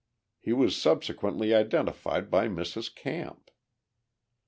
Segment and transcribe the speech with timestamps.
[0.39, 2.91] He was subsequently identified by Mrs.
[2.95, 3.51] Camp.